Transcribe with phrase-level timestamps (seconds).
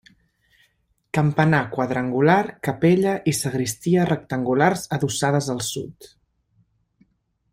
[1.17, 6.11] Campanar quadrangular, capella i sagristia rectangulars adossades al sud.